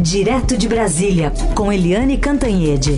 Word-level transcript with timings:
Direto 0.00 0.56
de 0.56 0.68
Brasília, 0.68 1.32
com 1.56 1.72
Eliane 1.72 2.16
Cantanhede. 2.18 2.92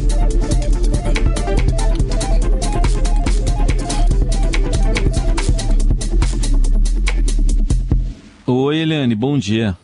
Oi, 8.46 8.76
Eliane, 8.76 9.14
bom 9.14 9.38
dia. 9.38 9.78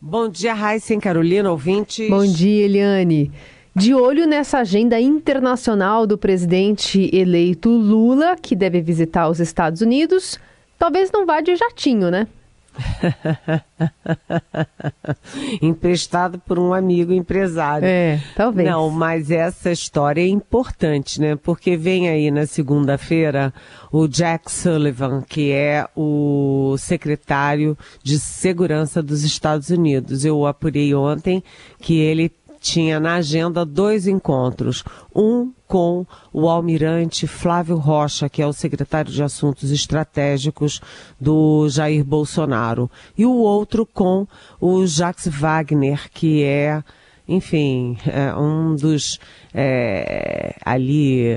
Bom 0.00 0.30
dia, 0.30 0.54
Raíssa 0.54 0.96
Carolina, 0.96 1.50
ouvintes. 1.50 2.08
Bom 2.08 2.24
dia, 2.24 2.64
Eliane. 2.64 3.30
De 3.76 3.94
olho 3.94 4.26
nessa 4.26 4.60
agenda 4.60 4.98
internacional 4.98 6.06
do 6.06 6.16
presidente 6.16 7.10
eleito 7.12 7.68
Lula, 7.68 8.34
que 8.34 8.56
deve 8.56 8.80
visitar 8.80 9.28
os 9.28 9.40
Estados 9.40 9.82
Unidos, 9.82 10.40
talvez 10.78 11.10
não 11.12 11.26
vá 11.26 11.42
de 11.42 11.54
jatinho, 11.54 12.10
né? 12.10 12.26
Emprestado 15.60 16.38
por 16.38 16.58
um 16.58 16.72
amigo 16.72 17.12
empresário. 17.12 17.86
É, 17.86 18.18
talvez. 18.34 18.66
Não, 18.68 18.88
mas 18.90 19.30
essa 19.30 19.70
história 19.70 20.22
é 20.22 20.28
importante, 20.28 21.20
né? 21.20 21.36
Porque 21.36 21.76
vem 21.76 22.08
aí 22.08 22.30
na 22.30 22.46
segunda-feira 22.46 23.52
o 23.90 24.08
Jack 24.08 24.50
Sullivan, 24.50 25.22
que 25.22 25.52
é 25.52 25.86
o 25.94 26.74
secretário 26.78 27.76
de 28.02 28.18
Segurança 28.18 29.02
dos 29.02 29.22
Estados 29.24 29.68
Unidos. 29.70 30.24
Eu 30.24 30.46
apurei 30.46 30.94
ontem 30.94 31.42
que 31.78 31.98
ele 31.98 32.32
tinha 32.60 33.00
na 33.00 33.14
agenda 33.14 33.66
dois 33.66 34.06
encontros. 34.06 34.84
Um 35.14 35.52
com 35.72 36.06
o 36.34 36.50
almirante 36.50 37.26
Flávio 37.26 37.78
Rocha, 37.78 38.28
que 38.28 38.42
é 38.42 38.46
o 38.46 38.52
secretário 38.52 39.10
de 39.10 39.22
Assuntos 39.22 39.70
Estratégicos 39.70 40.82
do 41.18 41.66
Jair 41.66 42.04
Bolsonaro, 42.04 42.90
e 43.16 43.24
o 43.24 43.32
outro 43.32 43.86
com 43.86 44.26
o 44.60 44.86
Jacques 44.86 45.26
Wagner, 45.28 46.10
que 46.12 46.44
é 46.44 46.84
enfim, 47.32 47.96
é 48.06 48.34
um 48.34 48.76
dos 48.76 49.18
é, 49.54 50.54
ali 50.64 51.36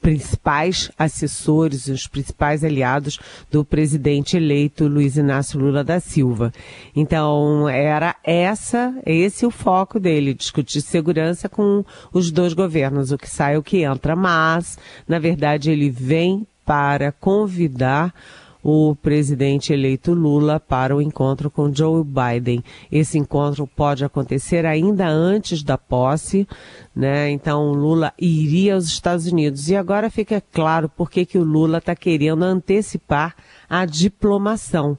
principais 0.00 0.90
assessores, 0.96 1.88
os 1.88 2.06
principais 2.06 2.62
aliados 2.62 3.18
do 3.50 3.64
presidente 3.64 4.36
eleito 4.36 4.86
Luiz 4.86 5.16
Inácio 5.16 5.58
Lula 5.58 5.82
da 5.82 5.98
Silva. 5.98 6.52
Então, 6.94 7.68
era 7.68 8.14
essa, 8.22 8.94
esse 9.04 9.44
o 9.44 9.50
foco 9.50 9.98
dele, 9.98 10.34
discutir 10.34 10.80
segurança 10.80 11.48
com 11.48 11.84
os 12.12 12.30
dois 12.30 12.52
governos, 12.52 13.10
o 13.10 13.18
que 13.18 13.28
sai, 13.28 13.56
o 13.56 13.62
que 13.62 13.82
entra. 13.82 14.14
Mas, 14.14 14.78
na 15.06 15.18
verdade, 15.18 15.70
ele 15.70 15.90
vem 15.90 16.46
para 16.64 17.10
convidar 17.10 18.14
o 18.62 18.94
presidente 18.94 19.72
eleito 19.72 20.12
Lula 20.12 20.60
para 20.60 20.94
o 20.94 21.02
encontro 21.02 21.50
com 21.50 21.74
Joe 21.74 22.04
Biden. 22.04 22.62
Esse 22.90 23.18
encontro 23.18 23.66
pode 23.66 24.04
acontecer 24.04 24.64
ainda 24.64 25.08
antes 25.08 25.62
da 25.62 25.76
posse, 25.76 26.46
né? 26.94 27.30
Então 27.30 27.72
Lula 27.72 28.12
iria 28.18 28.74
aos 28.74 28.86
Estados 28.86 29.26
Unidos. 29.26 29.68
E 29.68 29.76
agora 29.76 30.08
fica 30.10 30.42
claro 30.52 30.88
por 30.88 31.10
que, 31.10 31.26
que 31.26 31.38
o 31.38 31.44
Lula 31.44 31.78
está 31.78 31.96
querendo 31.96 32.44
antecipar 32.44 33.34
a 33.68 33.84
diplomação 33.84 34.96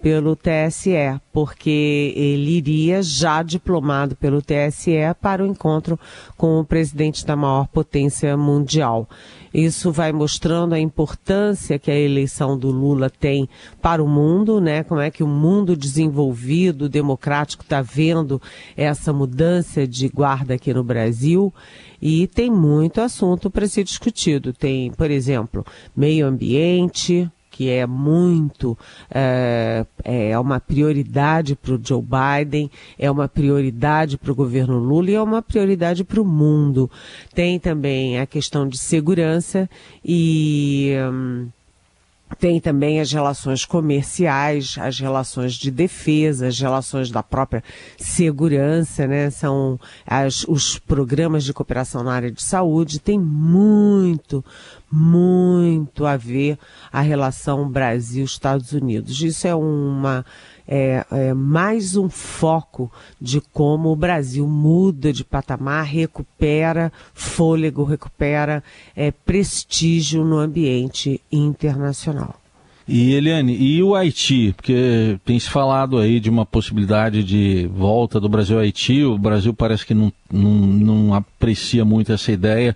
pelo 0.00 0.36
TSE, 0.36 1.20
porque 1.32 2.12
ele 2.16 2.58
iria 2.58 3.02
já 3.02 3.42
diplomado 3.42 4.14
pelo 4.14 4.40
TSE 4.40 4.92
para 5.20 5.42
o 5.42 5.46
encontro 5.46 5.98
com 6.36 6.60
o 6.60 6.64
presidente 6.64 7.26
da 7.26 7.34
maior 7.34 7.66
potência 7.66 8.36
mundial. 8.36 9.08
Isso 9.52 9.90
vai 9.90 10.12
mostrando 10.12 10.74
a 10.74 10.80
importância 10.80 11.78
que 11.78 11.90
a 11.90 11.98
eleição 11.98 12.58
do 12.58 12.70
Lula 12.70 13.10
tem 13.10 13.48
para 13.80 14.02
o 14.02 14.08
mundo, 14.08 14.60
né? 14.60 14.82
Como 14.82 15.00
é 15.00 15.10
que 15.10 15.22
o 15.22 15.28
mundo 15.28 15.76
desenvolvido, 15.76 16.88
democrático, 16.88 17.62
está 17.62 17.80
vendo 17.80 18.40
essa 18.76 19.12
mudança 19.12 19.86
de 19.86 20.08
guarda 20.08 20.54
aqui 20.54 20.72
no 20.72 20.84
Brasil. 20.84 21.52
E 22.00 22.26
tem 22.28 22.50
muito 22.50 23.00
assunto 23.00 23.50
para 23.50 23.66
ser 23.66 23.84
discutido. 23.84 24.52
Tem, 24.52 24.90
por 24.92 25.10
exemplo, 25.10 25.64
meio 25.96 26.26
ambiente, 26.26 27.28
que 27.58 27.68
é 27.68 27.84
muito, 27.88 28.78
é, 29.10 29.84
é 30.04 30.38
uma 30.38 30.60
prioridade 30.60 31.56
para 31.56 31.74
o 31.74 31.80
Joe 31.82 32.00
Biden, 32.00 32.70
é 32.96 33.10
uma 33.10 33.26
prioridade 33.26 34.16
para 34.16 34.30
o 34.30 34.34
governo 34.36 34.78
Lula 34.78 35.10
e 35.10 35.14
é 35.14 35.20
uma 35.20 35.42
prioridade 35.42 36.04
para 36.04 36.22
o 36.22 36.24
mundo. 36.24 36.88
Tem 37.34 37.58
também 37.58 38.20
a 38.20 38.26
questão 38.26 38.68
de 38.68 38.78
segurança 38.78 39.68
e. 40.04 40.94
Hum, 41.12 41.48
tem 42.36 42.60
também 42.60 43.00
as 43.00 43.10
relações 43.10 43.64
comerciais, 43.64 44.76
as 44.78 44.98
relações 44.98 45.54
de 45.54 45.70
defesa, 45.70 46.48
as 46.48 46.58
relações 46.58 47.10
da 47.10 47.22
própria 47.22 47.62
segurança, 47.96 49.06
né? 49.06 49.30
São 49.30 49.78
as, 50.06 50.44
os 50.44 50.78
programas 50.78 51.44
de 51.44 51.52
cooperação 51.52 52.02
na 52.02 52.12
área 52.12 52.30
de 52.30 52.42
saúde. 52.42 53.00
Tem 53.00 53.18
muito, 53.18 54.44
muito 54.90 56.04
a 56.04 56.16
ver 56.16 56.58
a 56.92 57.00
relação 57.00 57.68
Brasil-Estados 57.68 58.72
Unidos. 58.72 59.20
Isso 59.22 59.46
é 59.46 59.54
uma 59.54 60.24
é, 60.68 61.04
é, 61.10 61.34
mais 61.34 61.96
um 61.96 62.10
foco 62.10 62.92
de 63.18 63.40
como 63.40 63.90
o 63.90 63.96
Brasil 63.96 64.46
muda 64.46 65.10
de 65.12 65.24
patamar, 65.24 65.86
recupera 65.86 66.92
fôlego, 67.14 67.84
recupera 67.84 68.62
é, 68.94 69.10
prestígio 69.10 70.22
no 70.24 70.36
ambiente 70.36 71.20
internacional. 71.32 72.34
E 72.86 73.12
Eliane, 73.12 73.54
e 73.54 73.82
o 73.82 73.94
Haiti? 73.94 74.54
Porque 74.56 75.18
tem 75.24 75.38
se 75.38 75.48
falado 75.48 75.98
aí 75.98 76.18
de 76.18 76.30
uma 76.30 76.46
possibilidade 76.46 77.22
de 77.22 77.66
volta 77.66 78.18
do 78.18 78.30
Brasil 78.30 78.56
ao 78.56 78.62
Haiti. 78.62 79.04
O 79.04 79.18
Brasil 79.18 79.52
parece 79.52 79.84
que 79.84 79.92
não, 79.92 80.10
não, 80.32 80.50
não 80.50 81.14
aprecia 81.14 81.84
muito 81.84 82.12
essa 82.12 82.32
ideia. 82.32 82.74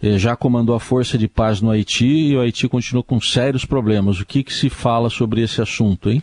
É, 0.00 0.16
já 0.16 0.36
comandou 0.36 0.74
a 0.74 0.80
força 0.80 1.18
de 1.18 1.26
paz 1.26 1.60
no 1.60 1.70
Haiti 1.70 2.06
e 2.06 2.36
o 2.36 2.40
Haiti 2.40 2.68
continua 2.68 3.02
com 3.02 3.20
sérios 3.20 3.64
problemas. 3.64 4.20
O 4.20 4.24
que, 4.24 4.44
que 4.44 4.52
se 4.52 4.70
fala 4.70 5.10
sobre 5.10 5.42
esse 5.42 5.60
assunto, 5.60 6.10
hein? 6.10 6.22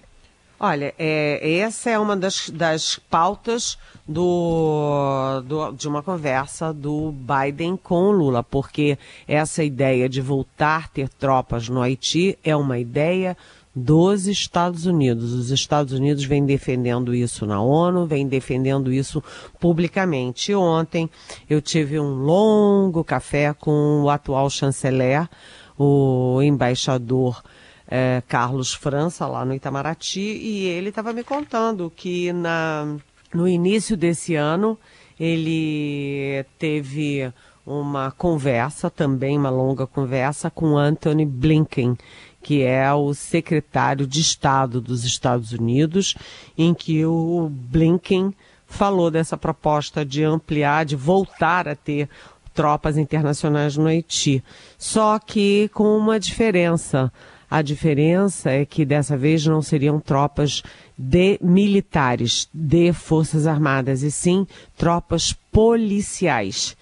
Olha, 0.60 0.92
é, 0.98 1.60
essa 1.60 1.92
é 1.92 2.00
uma 2.00 2.18
das, 2.18 2.50
das 2.50 2.98
pautas 2.98 3.78
do, 4.08 5.42
do, 5.46 5.72
de 5.74 5.88
uma 5.88 6.02
conversa 6.02 6.74
do 6.74 7.12
Biden 7.14 7.78
com 7.78 8.10
Lula, 8.10 8.42
porque 8.42 8.98
essa 9.28 9.64
ideia 9.64 10.10
de 10.10 10.20
voltar 10.20 10.86
a 10.86 10.88
ter 10.88 11.10
tropas 11.10 11.70
no 11.70 11.80
Haiti 11.80 12.40
é 12.44 12.56
uma 12.56 12.80
ideia 12.80 13.38
dos 13.76 14.26
Estados 14.26 14.88
Unidos. 14.88 15.32
Os 15.34 15.52
Estados 15.52 15.94
Unidos 15.94 16.24
vêm 16.24 16.44
defendendo 16.44 17.14
isso 17.14 17.46
na 17.46 17.62
ONU, 17.62 18.08
vêm 18.08 18.28
defendendo 18.28 18.92
isso 18.92 19.24
publicamente. 19.60 20.56
Ontem 20.56 21.08
eu 21.48 21.62
tive 21.62 22.00
um 22.00 22.16
longo 22.16 23.04
café 23.04 23.54
com 23.54 24.02
o 24.02 24.10
atual 24.10 24.50
chanceler, 24.50 25.30
o 25.78 26.42
embaixador 26.42 27.44
é, 27.88 28.22
Carlos 28.28 28.74
França, 28.74 29.26
lá 29.26 29.46
no 29.46 29.54
Itamaraty, 29.54 30.20
e 30.20 30.66
ele 30.66 30.90
estava 30.90 31.14
me 31.14 31.24
contando 31.24 31.92
que 31.96 32.34
na, 32.34 32.98
no 33.34 33.48
início 33.48 33.96
desse 33.96 34.36
ano 34.36 34.78
ele 35.20 36.46
teve 36.60 37.32
uma 37.66 38.12
conversa, 38.12 38.90
também 38.90 39.38
uma 39.38 39.50
longa 39.50 39.86
conversa, 39.86 40.50
com 40.50 40.78
Anthony 40.78 41.26
Blinken, 41.26 41.98
que 42.42 42.64
é 42.64 42.92
o 42.94 43.14
secretário 43.14 44.08
de 44.08 44.22
Estado 44.22 44.80
dos 44.80 45.04
Estados 45.04 45.52
Unidos, 45.52 46.16
em 46.58 46.74
que 46.74 47.06
o 47.06 47.50
Blinken 47.52 48.34
falou 48.66 49.10
dessa 49.10 49.38
proposta 49.38 50.06
de 50.06 50.24
ampliar, 50.24 50.86
de 50.86 50.96
voltar 50.96 51.68
a 51.68 51.76
ter 51.76 52.10
tropas 52.54 52.98
internacionais 52.98 53.76
no 53.76 53.88
Haiti. 53.88 54.44
Só 54.78 55.20
que 55.20 55.70
com 55.74 55.98
uma 55.98 56.20
diferença. 56.20 57.12
A 57.50 57.62
diferença 57.62 58.52
é 58.52 58.66
que 58.66 58.84
dessa 58.84 59.16
vez 59.16 59.46
não 59.46 59.62
seriam 59.62 60.00
tropas 60.00 60.62
de 60.98 61.40
militares, 61.42 62.50
de 62.54 62.92
forças 62.92 63.48
armadas, 63.48 64.04
e 64.04 64.12
sim 64.12 64.46
tropas 64.78 65.34
policiais. 65.52 66.76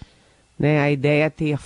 Né? 0.57 0.79
A 0.79 0.89
ideia 0.89 1.25
é 1.25 1.29
ter 1.29 1.57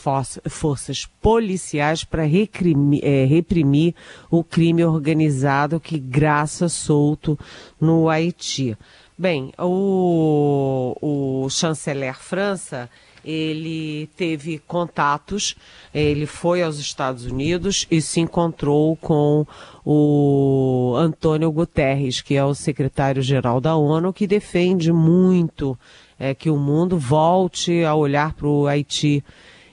forças 0.50 1.06
policiais 1.22 2.04
para 2.04 2.24
é, 2.24 3.26
reprimir 3.26 3.96
o 4.30 4.44
crime 4.44 4.84
organizado 4.84 5.80
que 5.80 5.98
graça 5.98 6.68
solto 6.68 7.40
no 7.80 8.10
Haiti. 8.10 8.78
Bem, 9.18 9.54
o, 9.60 10.96
o 11.02 11.50
chanceler 11.50 12.18
França 12.18 12.90
ele 13.24 14.10
teve 14.16 14.60
contatos, 14.60 15.56
ele 15.94 16.26
foi 16.26 16.62
aos 16.62 16.80
Estados 16.80 17.26
Unidos 17.26 17.88
e 17.90 18.02
se 18.02 18.20
encontrou 18.20 18.96
com 18.96 19.46
o 19.86 20.96
Antônio 20.98 21.52
Guterres, 21.52 22.22
que 22.22 22.36
é 22.36 22.44
o 22.44 22.54
secretário-geral 22.54 23.60
da 23.60 23.76
ONU, 23.76 24.14
que 24.14 24.28
defende 24.28 24.92
muito 24.92 25.78
é, 26.20 26.34
que 26.34 26.50
o 26.50 26.58
mundo 26.58 26.98
volte 26.98 27.84
a 27.84 27.96
olhar 27.96 28.34
para 28.34 28.48
o 28.48 28.68
Haiti. 28.68 29.24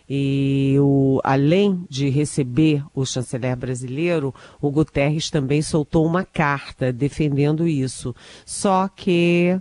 E 0.08 0.76
o, 0.78 1.20
além 1.24 1.84
de 1.90 2.08
receber 2.08 2.84
o 2.94 3.04
chanceler 3.04 3.56
brasileiro, 3.56 4.32
o 4.60 4.70
Guterres 4.70 5.30
também 5.30 5.60
soltou 5.60 6.06
uma 6.06 6.24
carta 6.24 6.92
defendendo 6.92 7.66
isso. 7.66 8.14
Só 8.44 8.88
que 8.88 9.60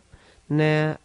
né, 0.49 0.95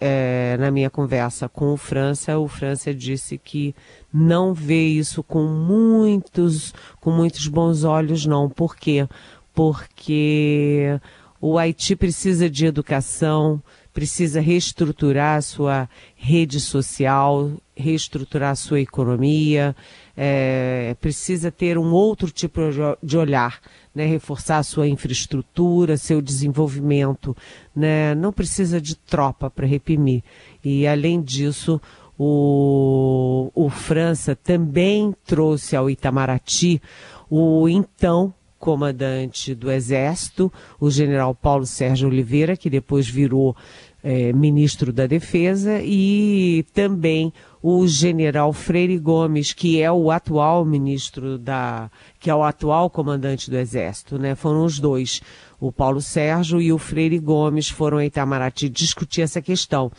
é, 0.00 0.56
na 0.58 0.70
minha 0.70 0.88
conversa 0.88 1.48
com 1.48 1.72
o 1.72 1.76
França, 1.76 2.38
o 2.38 2.48
França 2.48 2.94
disse 2.94 3.36
que 3.36 3.74
não 4.12 4.54
vê 4.54 4.86
isso 4.86 5.22
com 5.22 5.42
muitos, 5.44 6.72
com 7.00 7.10
muitos 7.10 7.46
bons 7.46 7.84
olhos, 7.84 8.24
não. 8.24 8.48
Por 8.48 8.76
quê? 8.76 9.06
Porque 9.54 10.98
o 11.40 11.58
Haiti 11.58 11.94
precisa 11.94 12.48
de 12.48 12.66
educação, 12.66 13.62
precisa 13.92 14.40
reestruturar 14.40 15.38
a 15.38 15.42
sua 15.42 15.88
rede 16.14 16.60
social, 16.60 17.50
reestruturar 17.76 18.52
a 18.52 18.56
sua 18.56 18.80
economia, 18.80 19.76
é, 20.16 20.96
precisa 21.00 21.50
ter 21.50 21.76
um 21.76 21.92
outro 21.92 22.30
tipo 22.30 22.60
de 23.02 23.18
olhar, 23.18 23.60
né, 23.94 24.06
reforçar 24.06 24.58
a 24.58 24.62
sua 24.62 24.88
infraestrutura, 24.88 25.96
seu 25.96 26.22
desenvolvimento, 26.22 27.36
né, 27.74 28.14
não 28.14 28.32
precisa 28.32 28.80
de 28.80 28.96
tropa 28.96 29.50
para 29.50 29.66
reprimir. 29.66 30.22
E 30.64 30.86
além 30.86 31.20
disso, 31.20 31.80
o, 32.18 33.50
o 33.54 33.68
França 33.68 34.34
também 34.34 35.14
trouxe 35.24 35.76
ao 35.76 35.90
Itamaraty 35.90 36.80
o 37.28 37.68
então 37.68 38.32
comandante 38.58 39.54
do 39.54 39.70
Exército, 39.70 40.50
o 40.80 40.90
general 40.90 41.34
Paulo 41.34 41.66
Sérgio 41.66 42.08
Oliveira, 42.08 42.56
que 42.56 42.70
depois 42.70 43.06
virou 43.06 43.54
é, 44.02 44.32
ministro 44.32 44.92
da 44.92 45.06
Defesa, 45.06 45.80
e 45.82 46.64
também 46.72 47.32
o 47.68 47.84
general 47.88 48.52
Freire 48.52 48.96
Gomes, 48.96 49.52
que 49.52 49.82
é 49.82 49.90
o 49.90 50.12
atual 50.12 50.64
ministro 50.64 51.36
da. 51.36 51.90
que 52.20 52.30
é 52.30 52.34
o 52.34 52.44
atual 52.44 52.88
comandante 52.88 53.50
do 53.50 53.56
Exército, 53.56 54.20
né? 54.20 54.36
Foram 54.36 54.64
os 54.64 54.78
dois. 54.78 55.20
O 55.58 55.72
Paulo 55.72 56.00
Sérgio 56.00 56.60
e 56.62 56.72
o 56.72 56.78
Freire 56.78 57.18
Gomes 57.18 57.68
foram 57.68 57.98
a 57.98 58.06
Itamaraty 58.06 58.68
discutir 58.68 59.22
essa 59.22 59.42
questão. 59.42 59.90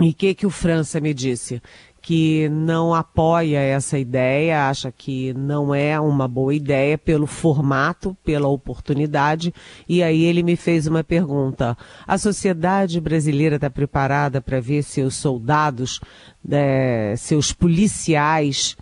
E 0.00 0.10
o 0.10 0.14
que, 0.14 0.36
que 0.36 0.46
o 0.46 0.50
França 0.50 1.00
me 1.00 1.12
disse? 1.12 1.60
Que 2.04 2.50
não 2.50 2.92
apoia 2.92 3.60
essa 3.60 3.98
ideia, 3.98 4.68
acha 4.68 4.92
que 4.92 5.32
não 5.32 5.74
é 5.74 5.98
uma 5.98 6.28
boa 6.28 6.54
ideia 6.54 6.98
pelo 6.98 7.26
formato, 7.26 8.14
pela 8.22 8.46
oportunidade. 8.46 9.54
E 9.88 10.02
aí 10.02 10.22
ele 10.24 10.42
me 10.42 10.54
fez 10.54 10.86
uma 10.86 11.02
pergunta: 11.02 11.74
a 12.06 12.18
sociedade 12.18 13.00
brasileira 13.00 13.56
está 13.56 13.70
preparada 13.70 14.42
para 14.42 14.60
ver 14.60 14.82
seus 14.82 15.16
soldados, 15.16 15.98
né, 16.44 17.16
seus 17.16 17.54
policiais, 17.54 18.76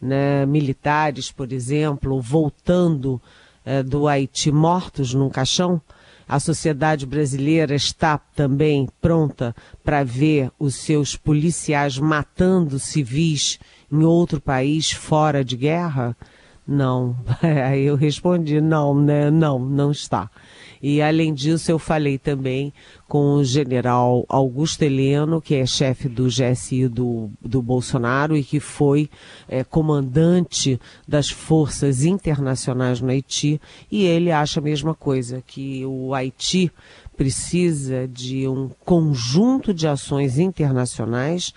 né, 0.00 0.46
militares, 0.46 1.32
por 1.32 1.52
exemplo, 1.52 2.20
voltando 2.20 3.20
é, 3.66 3.82
do 3.82 4.06
Haiti 4.06 4.52
mortos 4.52 5.12
num 5.12 5.28
caixão? 5.28 5.82
A 6.28 6.38
sociedade 6.38 7.06
brasileira 7.06 7.74
está 7.74 8.18
também 8.18 8.86
pronta 9.00 9.56
para 9.82 10.04
ver 10.04 10.50
os 10.58 10.74
seus 10.74 11.16
policiais 11.16 11.98
matando 11.98 12.78
civis 12.78 13.58
em 13.90 14.04
outro 14.04 14.38
país 14.38 14.90
fora 14.90 15.42
de 15.42 15.56
guerra? 15.56 16.14
Não. 16.66 17.16
Aí 17.42 17.84
eu 17.88 17.96
respondi: 17.96 18.60
não, 18.60 18.94
né? 18.94 19.30
Não, 19.30 19.58
não 19.58 19.90
está. 19.90 20.30
E 20.82 21.02
além 21.02 21.34
disso, 21.34 21.70
eu 21.70 21.78
falei 21.78 22.18
também 22.18 22.72
com 23.06 23.34
o 23.34 23.44
general 23.44 24.24
Augusto 24.28 24.82
Heleno, 24.82 25.40
que 25.40 25.54
é 25.54 25.66
chefe 25.66 26.08
do 26.08 26.26
GSI 26.26 26.88
do, 26.88 27.30
do 27.40 27.62
Bolsonaro 27.62 28.36
e 28.36 28.44
que 28.44 28.60
foi 28.60 29.10
é, 29.48 29.64
comandante 29.64 30.80
das 31.06 31.30
forças 31.30 32.04
internacionais 32.04 33.00
no 33.00 33.10
Haiti, 33.10 33.60
e 33.90 34.04
ele 34.04 34.30
acha 34.30 34.60
a 34.60 34.62
mesma 34.62 34.94
coisa, 34.94 35.42
que 35.46 35.84
o 35.86 36.14
Haiti 36.14 36.70
precisa 37.16 38.06
de 38.06 38.46
um 38.46 38.70
conjunto 38.84 39.74
de 39.74 39.88
ações 39.88 40.38
internacionais 40.38 41.52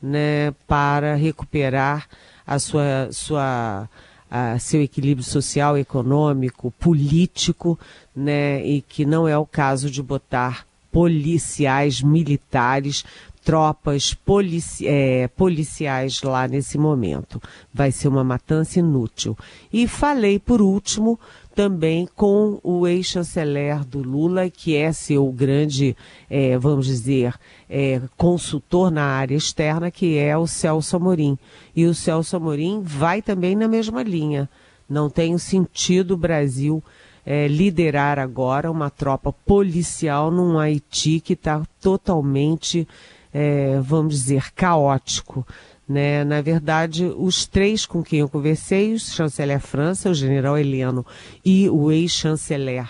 né, 0.00 0.52
para 0.66 1.14
recuperar 1.14 2.08
a 2.46 2.58
sua, 2.58 3.08
sua 3.12 3.88
a 4.34 4.58
seu 4.58 4.80
equilíbrio 4.80 5.22
social, 5.22 5.76
econômico, 5.76 6.70
político, 6.80 7.78
né, 8.16 8.66
e 8.66 8.80
que 8.80 9.04
não 9.04 9.28
é 9.28 9.36
o 9.36 9.44
caso 9.44 9.90
de 9.90 10.02
botar 10.02 10.64
policiais 10.90 12.00
militares, 12.00 13.04
tropas 13.44 14.14
polici 14.14 14.86
é, 14.86 15.28
policiais 15.28 16.22
lá 16.22 16.48
nesse 16.48 16.78
momento. 16.78 17.42
Vai 17.74 17.92
ser 17.92 18.08
uma 18.08 18.24
matança 18.24 18.78
inútil. 18.78 19.36
E 19.70 19.86
falei, 19.86 20.38
por 20.38 20.62
último, 20.62 21.20
também 21.54 22.08
com 22.16 22.58
o 22.62 22.86
ex-chanceler 22.86 23.84
do 23.84 24.02
Lula, 24.02 24.50
que 24.50 24.74
é 24.76 24.92
seu 24.92 25.30
grande, 25.30 25.96
é, 26.28 26.56
vamos 26.58 26.86
dizer, 26.86 27.34
é, 27.68 28.00
consultor 28.16 28.90
na 28.90 29.04
área 29.04 29.36
externa, 29.36 29.90
que 29.90 30.18
é 30.18 30.36
o 30.36 30.46
Celso 30.46 30.96
Amorim. 30.96 31.38
E 31.76 31.86
o 31.86 31.94
Celso 31.94 32.36
Amorim 32.36 32.82
vai 32.82 33.20
também 33.22 33.54
na 33.54 33.68
mesma 33.68 34.02
linha. 34.02 34.48
Não 34.88 35.08
tem 35.08 35.36
sentido 35.38 36.12
o 36.12 36.16
Brasil 36.16 36.82
é, 37.24 37.46
liderar 37.46 38.18
agora 38.18 38.70
uma 38.70 38.90
tropa 38.90 39.32
policial 39.32 40.30
num 40.30 40.58
Haiti 40.58 41.20
que 41.20 41.34
está 41.34 41.62
totalmente, 41.80 42.86
é, 43.32 43.78
vamos 43.80 44.14
dizer, 44.14 44.52
caótico. 44.52 45.46
Né? 45.92 46.24
Na 46.24 46.40
verdade, 46.40 47.04
os 47.04 47.44
três 47.44 47.84
com 47.84 48.02
quem 48.02 48.20
eu 48.20 48.28
conversei, 48.28 48.94
o 48.94 48.98
chanceler 48.98 49.60
França, 49.60 50.08
o 50.08 50.14
general 50.14 50.56
Heleno 50.56 51.04
e 51.44 51.68
o 51.68 51.92
ex-chanceler 51.92 52.88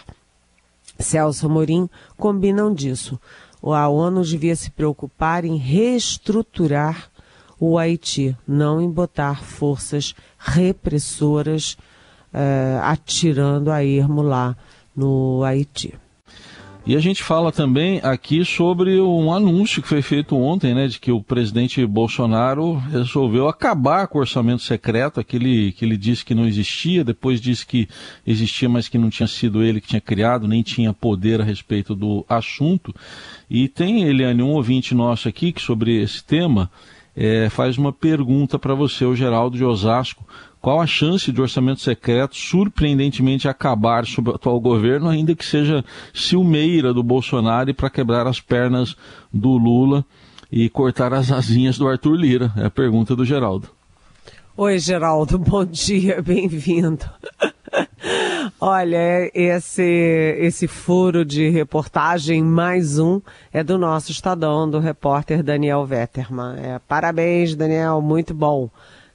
Celso 1.01 1.47
Amorim, 1.47 1.91
combinam 2.17 2.73
disso. 2.73 3.19
A 3.61 3.89
ONU 3.89 4.23
devia 4.23 4.55
se 4.55 4.71
preocupar 4.71 5.45
em 5.45 5.57
reestruturar 5.57 7.11
o 7.59 7.77
Haiti, 7.77 8.37
não 8.47 8.81
em 8.81 8.89
botar 8.89 9.43
forças 9.43 10.15
repressoras 10.39 11.77
uh, 12.33 12.83
atirando 12.83 13.73
a 13.73 13.85
ermo 13.85 14.23
lá 14.23 14.57
no 14.95 15.43
Haiti. 15.43 15.93
E 16.85 16.97
a 16.97 16.99
gente 16.99 17.23
fala 17.23 17.53
também 17.53 18.01
aqui 18.03 18.45
sobre 18.45 19.01
um 19.01 19.33
anúncio 19.33 19.81
que 19.81 19.87
foi 19.87 20.03
feito 20.03 20.37
ontem, 20.37 20.75
né, 20.75 20.89
de 20.89 20.99
que 20.99 21.13
o 21.13 21.23
presidente 21.23 21.87
Bolsonaro 21.87 22.75
resolveu 22.75 23.49
acabar 23.49 24.09
com 24.09 24.19
o 24.19 24.21
orçamento 24.21 24.63
secreto, 24.63 25.21
aquele 25.21 25.71
que 25.71 25.85
ele 25.85 25.97
disse 25.97 26.25
que 26.25 26.35
não 26.35 26.45
existia, 26.45 27.05
depois 27.05 27.41
disse 27.41 27.65
que 27.65 27.89
existia, 28.27 28.69
mas 28.69 28.89
que 28.89 28.99
não 28.99 29.11
tinha 29.11 29.29
sido 29.29 29.63
ele 29.63 29.81
que 29.81 29.87
tinha 29.87 30.01
criado, 30.01 30.49
nem 30.49 30.61
tinha 30.61 30.93
poder 30.93 31.41
a 31.41 31.45
respeito 31.45 31.95
do 31.95 32.27
assunto. 32.29 32.93
E 33.49 33.69
tem, 33.69 34.03
Eliane, 34.03 34.43
um 34.43 34.51
ouvinte 34.51 34.93
nosso 34.93 35.29
aqui 35.29 35.53
que 35.53 35.63
sobre 35.63 36.03
esse 36.03 36.25
tema 36.25 36.69
é, 37.15 37.49
faz 37.49 37.79
uma 37.79 37.93
pergunta 37.93 38.59
para 38.59 38.75
você, 38.75 39.05
o 39.05 39.15
Geraldo 39.15 39.57
de 39.57 39.65
Osasco. 39.65 40.27
Qual 40.63 40.81
a 40.81 40.87
chance 40.87 41.33
de 41.33 41.41
orçamento 41.41 41.81
secreto 41.81 42.37
surpreendentemente 42.37 43.49
acabar 43.49 44.07
sob 44.07 44.31
o 44.31 44.35
atual 44.37 44.61
governo, 44.61 45.09
ainda 45.09 45.35
que 45.35 45.45
seja 45.45 45.85
ciumeira 46.15 46.95
do 46.95 47.03
Bolsonaro 47.03 47.75
para 47.75 47.91
quebrar 47.91 48.29
as 48.29 48.41
pernas 48.41 48.97
do 49.33 49.59
Lula 49.59 50.05
e 50.53 50.69
cortar 50.69 51.13
as 51.13 51.33
asinhas 51.33 51.77
do 51.77 51.89
Arthur 51.89 52.15
Lira? 52.15 52.53
É 52.57 52.67
a 52.67 52.71
pergunta 52.71 53.17
do 53.17 53.25
Geraldo. 53.25 53.69
Oi, 54.57 54.79
Geraldo, 54.79 55.37
bom 55.43 55.65
dia, 55.65 56.23
bem-vindo. 56.23 57.07
Olha, 58.61 59.33
esse, 59.35 59.83
esse 60.39 60.69
furo 60.69 61.25
de 61.25 61.49
reportagem, 61.49 62.41
mais 62.41 63.01
um, 63.01 63.21
é 63.53 63.65
do 63.65 63.77
nosso 63.77 64.13
Estadão, 64.13 64.71
do 64.71 64.79
repórter 64.79 65.43
Daniel 65.43 65.85
Vetterman. 65.85 66.55
É, 66.57 66.79
parabéns, 66.87 67.57
Daniel, 67.57 68.01
muito 68.01 68.33
bom 68.33 68.71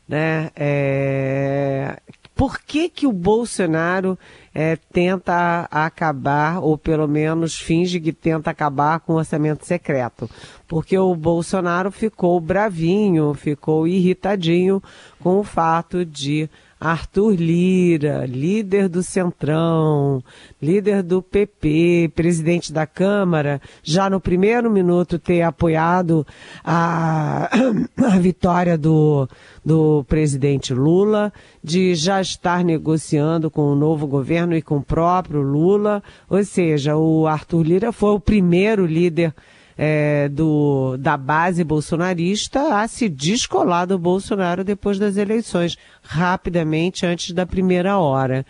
né? 0.07 0.51
É... 0.55 1.99
Por 2.35 2.59
que, 2.59 2.87
que 2.87 3.07
o 3.07 3.11
Bolsonaro 3.11 4.17
é, 4.53 4.75
tenta 4.93 5.67
acabar, 5.71 6.59
ou 6.59 6.77
pelo 6.77 7.07
menos 7.07 7.59
finge 7.59 7.99
que 7.99 8.13
tenta 8.13 8.51
acabar 8.51 8.99
com 8.99 9.13
o 9.13 9.15
orçamento 9.15 9.65
secreto? 9.65 10.29
Porque 10.67 10.97
o 10.97 11.15
Bolsonaro 11.15 11.91
ficou 11.91 12.39
bravinho, 12.39 13.33
ficou 13.33 13.87
irritadinho 13.87 14.83
com 15.19 15.39
o 15.39 15.43
fato 15.43 16.03
de 16.05 16.49
Arthur 16.79 17.33
Lira, 17.33 18.25
líder 18.27 18.87
do 18.87 19.01
Centrão, 19.01 20.23
líder 20.61 21.01
do 21.01 21.23
PP, 21.23 22.11
presidente 22.15 22.71
da 22.71 22.85
Câmara, 22.85 23.59
já 23.81 24.09
no 24.09 24.19
primeiro 24.19 24.69
minuto 24.69 25.17
ter 25.17 25.41
apoiado 25.41 26.25
a, 26.63 27.49
a 27.97 28.19
vitória 28.19 28.77
do, 28.77 29.27
do 29.65 30.03
presidente 30.03 30.71
Lula, 30.71 31.33
de 31.63 31.95
já 31.95 32.21
estar 32.21 32.63
negociando 32.63 33.49
com 33.49 33.71
o 33.71 33.75
novo 33.75 34.05
governo 34.05 34.55
e 34.55 34.61
com 34.61 34.77
o 34.77 34.83
próprio 34.83 35.41
Lula. 35.41 36.03
Ou 36.29 36.43
seja, 36.43 36.95
o 36.95 37.25
Arthur 37.25 37.63
Lira 37.63 37.91
foi 37.91 38.11
o 38.11 38.19
primeiro 38.19 38.85
líder 38.85 39.33
é, 39.77 40.27
do, 40.29 40.97
da 40.97 41.15
base 41.15 41.63
bolsonarista 41.63 42.81
a 42.81 42.87
se 42.87 43.07
descolar 43.07 43.85
do 43.85 43.99
Bolsonaro 43.99 44.63
depois 44.63 44.97
das 44.97 45.17
eleições, 45.17 45.77
rapidamente 46.01 47.05
antes 47.05 47.31
da 47.33 47.45
primeira 47.45 47.97
hora. 47.97 48.45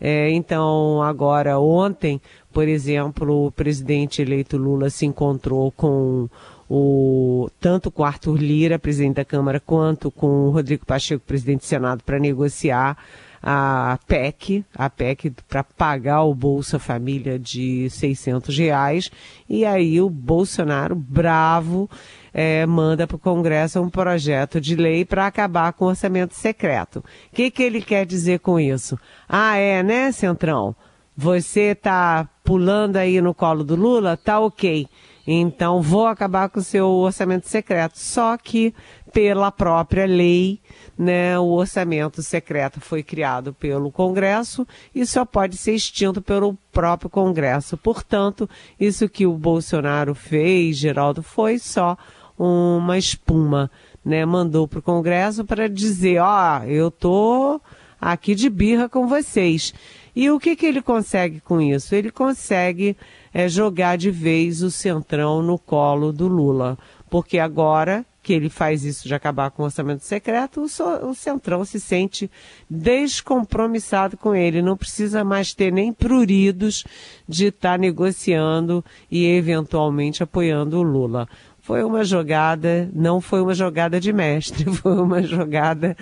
É, 0.00 0.30
então, 0.30 1.02
agora, 1.02 1.58
ontem, 1.58 2.20
Por 2.52 2.66
exemplo, 2.66 3.46
o 3.46 3.52
presidente 3.52 4.20
eleito 4.22 4.56
Lula 4.56 4.90
se 4.90 5.06
encontrou 5.06 5.70
com 5.70 6.28
o, 6.68 7.48
tanto 7.60 7.90
com 7.90 8.04
Arthur 8.04 8.36
Lira, 8.36 8.78
presidente 8.78 9.16
da 9.16 9.24
Câmara, 9.24 9.60
quanto 9.60 10.10
com 10.10 10.48
o 10.48 10.50
Rodrigo 10.50 10.84
Pacheco, 10.84 11.24
presidente 11.24 11.60
do 11.60 11.66
Senado, 11.66 12.02
para 12.04 12.18
negociar 12.18 12.96
a 13.42 13.98
PEC, 14.06 14.64
a 14.74 14.90
PEC 14.90 15.30
para 15.48 15.64
pagar 15.64 16.22
o 16.22 16.34
Bolsa 16.34 16.78
Família 16.78 17.38
de 17.38 17.88
600 17.88 18.56
reais. 18.56 19.10
E 19.48 19.64
aí 19.64 20.00
o 20.00 20.10
Bolsonaro, 20.10 20.94
bravo, 20.94 21.88
é, 22.34 22.66
manda 22.66 23.06
para 23.06 23.16
o 23.16 23.20
Congresso 23.20 23.80
um 23.80 23.88
projeto 23.88 24.60
de 24.60 24.76
lei 24.76 25.04
para 25.04 25.26
acabar 25.26 25.72
com 25.72 25.86
o 25.86 25.88
orçamento 25.88 26.34
secreto. 26.34 26.98
O 26.98 27.34
que, 27.34 27.50
que 27.50 27.62
ele 27.62 27.80
quer 27.80 28.04
dizer 28.04 28.40
com 28.40 28.60
isso? 28.60 28.98
Ah, 29.28 29.56
é, 29.56 29.82
né, 29.82 30.12
Centrão? 30.12 30.74
Você 31.16 31.72
está 31.72 32.28
pulando 32.44 32.96
aí 32.96 33.20
no 33.20 33.34
colo 33.34 33.64
do 33.64 33.76
Lula? 33.76 34.16
Tá 34.16 34.40
ok. 34.40 34.88
Então 35.26 35.82
vou 35.82 36.06
acabar 36.06 36.48
com 36.48 36.60
o 36.60 36.62
seu 36.62 36.88
orçamento 36.88 37.48
secreto. 37.48 37.98
Só 37.98 38.36
que 38.36 38.74
pela 39.12 39.50
própria 39.50 40.06
lei, 40.06 40.60
né, 40.96 41.38
o 41.38 41.46
orçamento 41.46 42.22
secreto 42.22 42.80
foi 42.80 43.02
criado 43.02 43.52
pelo 43.52 43.90
Congresso 43.90 44.66
e 44.94 45.04
só 45.04 45.24
pode 45.24 45.56
ser 45.56 45.74
extinto 45.74 46.22
pelo 46.22 46.56
próprio 46.72 47.10
Congresso. 47.10 47.76
Portanto, 47.76 48.48
isso 48.78 49.08
que 49.08 49.26
o 49.26 49.36
Bolsonaro 49.36 50.14
fez, 50.14 50.76
Geraldo, 50.76 51.22
foi 51.22 51.58
só 51.58 51.96
uma 52.38 52.96
espuma, 52.96 53.70
né? 54.04 54.24
Mandou 54.24 54.66
para 54.66 54.78
o 54.78 54.82
Congresso 54.82 55.44
para 55.44 55.68
dizer, 55.68 56.20
ó, 56.20 56.60
oh, 56.60 56.64
eu 56.64 56.90
tô 56.90 57.60
aqui 58.00 58.34
de 58.34 58.48
birra 58.48 58.88
com 58.88 59.06
vocês. 59.06 59.74
E 60.14 60.30
o 60.30 60.40
que, 60.40 60.56
que 60.56 60.66
ele 60.66 60.82
consegue 60.82 61.40
com 61.40 61.60
isso? 61.60 61.94
Ele 61.94 62.10
consegue 62.10 62.96
é, 63.32 63.48
jogar 63.48 63.96
de 63.96 64.10
vez 64.10 64.62
o 64.62 64.70
Centrão 64.70 65.42
no 65.42 65.58
colo 65.58 66.12
do 66.12 66.28
Lula. 66.28 66.78
Porque 67.08 67.38
agora 67.38 68.04
que 68.22 68.32
ele 68.32 68.50
faz 68.50 68.84
isso 68.84 69.08
de 69.08 69.14
acabar 69.14 69.50
com 69.50 69.62
o 69.62 69.64
orçamento 69.64 70.04
secreto, 70.04 70.60
o, 70.60 70.68
so, 70.68 70.84
o 71.06 71.14
Centrão 71.14 71.64
se 71.64 71.80
sente 71.80 72.30
descompromissado 72.68 74.16
com 74.16 74.34
ele. 74.34 74.60
Não 74.60 74.76
precisa 74.76 75.24
mais 75.24 75.54
ter 75.54 75.72
nem 75.72 75.92
pruridos 75.92 76.84
de 77.26 77.46
estar 77.46 77.72
tá 77.72 77.78
negociando 77.78 78.84
e 79.10 79.24
eventualmente 79.26 80.22
apoiando 80.22 80.78
o 80.78 80.82
Lula 80.82 81.28
foi 81.70 81.84
uma 81.84 82.02
jogada, 82.02 82.90
não 82.92 83.20
foi 83.20 83.40
uma 83.40 83.54
jogada 83.54 84.00
de 84.00 84.12
mestre, 84.12 84.64
foi 84.74 85.00
uma 85.00 85.22
jogada, 85.22 85.96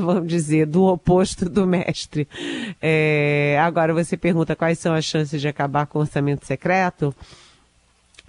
vamos 0.00 0.26
dizer, 0.26 0.66
do 0.66 0.82
oposto 0.86 1.48
do 1.48 1.64
mestre. 1.64 2.26
É, 2.82 3.56
agora 3.62 3.94
você 3.94 4.16
pergunta 4.16 4.56
quais 4.56 4.76
são 4.80 4.92
as 4.92 5.04
chances 5.04 5.40
de 5.40 5.46
acabar 5.46 5.86
com 5.86 6.00
o 6.00 6.02
orçamento 6.02 6.44
secreto? 6.44 7.14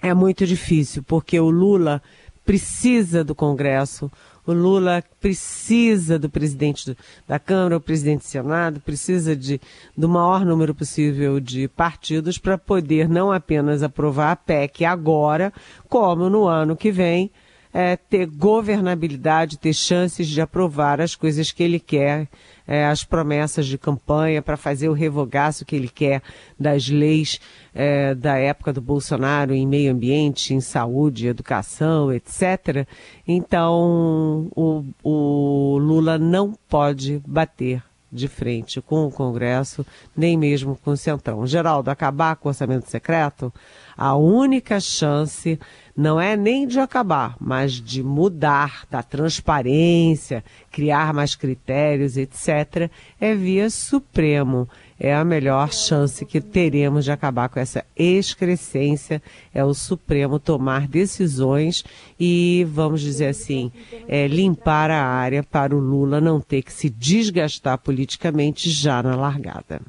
É 0.00 0.14
muito 0.14 0.46
difícil, 0.46 1.02
porque 1.02 1.40
o 1.40 1.50
Lula 1.50 2.00
precisa 2.44 3.24
do 3.24 3.34
Congresso, 3.34 4.08
o 4.46 4.52
Lula 4.52 5.02
precisa 5.20 6.18
do 6.18 6.30
presidente 6.30 6.96
da 7.26 7.38
Câmara, 7.38 7.76
o 7.76 7.80
presidente 7.80 8.20
do 8.20 8.28
Senado, 8.28 8.80
precisa 8.80 9.34
de, 9.34 9.60
do 9.96 10.08
maior 10.08 10.44
número 10.44 10.74
possível 10.74 11.40
de 11.40 11.68
partidos 11.68 12.38
para 12.38 12.56
poder 12.56 13.08
não 13.08 13.32
apenas 13.32 13.82
aprovar 13.82 14.32
a 14.32 14.36
PEC 14.36 14.84
agora, 14.84 15.52
como 15.88 16.30
no 16.30 16.46
ano 16.46 16.76
que 16.76 16.92
vem, 16.92 17.30
é, 17.78 17.94
ter 17.94 18.24
governabilidade, 18.24 19.58
ter 19.58 19.74
chances 19.74 20.26
de 20.28 20.40
aprovar 20.40 20.98
as 20.98 21.14
coisas 21.14 21.52
que 21.52 21.62
ele 21.62 21.78
quer 21.78 22.26
é, 22.66 22.86
as 22.86 23.04
promessas 23.04 23.66
de 23.66 23.76
campanha 23.76 24.40
para 24.40 24.56
fazer 24.56 24.88
o 24.88 24.94
revogaço 24.94 25.64
que 25.64 25.76
ele 25.76 25.88
quer 25.88 26.22
das 26.58 26.88
leis 26.88 27.38
é, 27.74 28.14
da 28.14 28.38
época 28.38 28.72
do 28.72 28.80
Bolsonaro 28.80 29.52
em 29.52 29.66
meio 29.66 29.92
ambiente, 29.92 30.54
em 30.54 30.60
saúde, 30.60 31.28
educação, 31.28 32.10
etc. 32.10 32.88
Então, 33.28 34.48
o, 34.56 34.82
o 35.02 35.78
Lula 35.78 36.16
não 36.16 36.54
pode 36.66 37.20
bater 37.26 37.82
de 38.10 38.28
frente 38.28 38.80
com 38.80 39.06
o 39.06 39.10
Congresso, 39.10 39.84
nem 40.16 40.36
mesmo 40.36 40.78
com 40.82 40.92
o 40.92 40.96
Centrão. 40.96 41.46
Geraldo, 41.46 41.90
acabar 41.90 42.36
com 42.36 42.48
o 42.48 42.50
orçamento 42.50 42.88
secreto, 42.88 43.52
a 43.96 44.14
única 44.14 44.78
chance 44.78 45.58
não 45.96 46.20
é 46.20 46.36
nem 46.36 46.66
de 46.66 46.78
acabar, 46.78 47.36
mas 47.40 47.72
de 47.72 48.02
mudar 48.02 48.84
da 48.90 49.02
transparência, 49.02 50.44
criar 50.70 51.14
mais 51.14 51.34
critérios, 51.34 52.16
etc., 52.16 52.90
é 53.18 53.34
via 53.34 53.70
Supremo. 53.70 54.68
É 54.98 55.14
a 55.14 55.24
melhor 55.24 55.72
chance 55.72 56.24
que 56.24 56.40
teremos 56.40 57.04
de 57.04 57.12
acabar 57.12 57.48
com 57.48 57.60
essa 57.60 57.84
excrescência, 57.94 59.22
é 59.52 59.62
o 59.62 59.74
Supremo 59.74 60.38
tomar 60.38 60.88
decisões 60.88 61.84
e, 62.18 62.66
vamos 62.70 63.02
dizer 63.02 63.26
assim, 63.26 63.70
é, 64.08 64.26
limpar 64.26 64.90
a 64.90 65.04
área 65.04 65.42
para 65.42 65.76
o 65.76 65.78
Lula 65.78 66.20
não 66.20 66.40
ter 66.40 66.62
que 66.62 66.72
se 66.72 66.88
desgastar 66.88 67.78
politicamente 67.78 68.70
já 68.70 69.02
na 69.02 69.14
largada. 69.14 69.80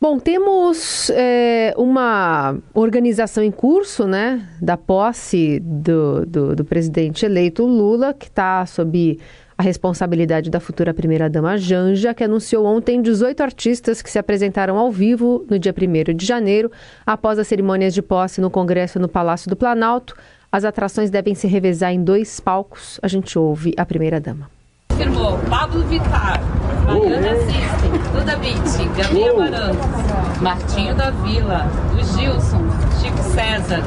Bom, 0.00 0.16
temos 0.20 1.10
é, 1.10 1.74
uma 1.76 2.56
organização 2.72 3.42
em 3.42 3.50
curso, 3.50 4.06
né, 4.06 4.48
da 4.62 4.76
posse 4.76 5.58
do, 5.58 6.24
do, 6.24 6.54
do 6.54 6.64
presidente 6.64 7.24
eleito 7.26 7.66
Lula, 7.66 8.14
que 8.14 8.26
está 8.26 8.64
sob 8.64 9.18
a 9.58 9.62
responsabilidade 9.62 10.50
da 10.50 10.60
futura 10.60 10.94
primeira-dama 10.94 11.58
Janja, 11.58 12.14
que 12.14 12.22
anunciou 12.22 12.64
ontem 12.64 13.02
18 13.02 13.42
artistas 13.42 14.00
que 14.00 14.08
se 14.08 14.16
apresentaram 14.16 14.78
ao 14.78 14.92
vivo 14.92 15.44
no 15.50 15.58
dia 15.58 15.74
1 15.76 16.14
de 16.14 16.24
janeiro, 16.24 16.70
após 17.04 17.40
as 17.40 17.48
cerimônias 17.48 17.92
de 17.92 18.00
posse 18.00 18.40
no 18.40 18.50
Congresso 18.50 19.00
no 19.00 19.08
Palácio 19.08 19.50
do 19.50 19.56
Planalto. 19.56 20.14
As 20.50 20.64
atrações 20.64 21.10
devem 21.10 21.34
se 21.34 21.48
revezar 21.48 21.92
em 21.92 22.04
dois 22.04 22.38
palcos. 22.38 23.00
A 23.02 23.08
gente 23.08 23.36
ouve 23.36 23.74
a 23.76 23.84
primeira-dama. 23.84 24.48
Firmou 24.96 25.36
Pablo 25.50 25.82
Vittar, 25.86 26.40
Mariana 26.86 27.32
Assiste, 27.32 27.88
Duda 28.12 28.36
Beat, 28.36 28.96
Gabi 28.96 29.28
Amarantos, 29.28 30.40
Martinho 30.40 30.94
da 30.94 31.10
Vila, 31.10 31.66
o 31.92 31.96
Gilson, 31.96 32.64
Chico 33.00 33.22
César, 33.34 33.82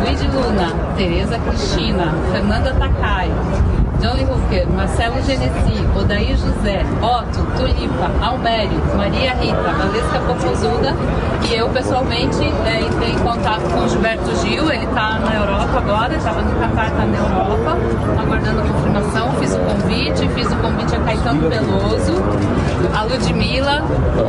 Luiz 0.00 0.20
de 0.20 0.28
Luna, 0.28 0.94
Tereza 0.96 1.38
Cristina, 1.40 2.12
Fernanda 2.32 2.72
Takai, 2.74 3.28
Johnny 4.02 4.24
Hooker, 4.24 4.66
Marcelo 4.68 5.22
Genesi, 5.22 5.86
Odair 5.96 6.36
José, 6.36 6.84
Otto, 7.00 7.46
Tulipa, 7.56 8.10
Almério, 8.20 8.82
Maria 8.96 9.32
Rita, 9.34 9.72
Valesca 9.78 10.18
Popozuda 10.26 10.92
e 11.48 11.54
eu 11.54 11.68
pessoalmente 11.68 12.42
é, 12.66 12.80
entrei 12.80 13.12
em 13.12 13.18
contato 13.20 13.62
com 13.62 13.88
Gilberto 13.88 14.34
Gil, 14.40 14.68
ele 14.72 14.84
está 14.84 15.20
na 15.20 15.36
Europa 15.36 15.78
agora, 15.78 16.16
estava 16.16 16.42
no 16.42 16.50
Catar, 16.58 16.86
está 16.86 17.06
na 17.06 17.16
Europa, 17.16 17.78
aguardando 18.20 18.60
a 18.60 18.64
confirmação, 18.64 19.32
fiz 19.34 19.54
o 19.54 19.58
convite, 19.60 20.28
fiz 20.34 20.50
o 20.50 20.56
convite 20.56 20.96
a 20.96 21.00
Caetano 21.00 21.48
Veloso, 21.48 22.14
a 22.92 23.02
Ludmilla 23.04 23.84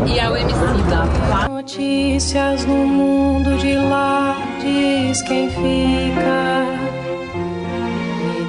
e 0.06 0.20
ao 0.20 0.38
Emicida. 0.38 1.03
Notícias 1.50 2.63
no 2.65 2.75
mundo 2.75 3.58
de 3.58 3.75
lá, 3.75 4.38
diz 4.62 5.24
quem 5.24 5.50
fica 5.50 7.03